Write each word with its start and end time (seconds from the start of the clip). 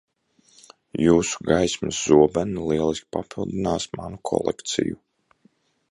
Jūsu 1.07 1.45
gaismas 1.49 2.01
zobeni 2.07 2.65
lieliski 2.71 3.09
papildinās 3.19 3.89
manu 4.01 4.23
kolekciju. 4.31 5.03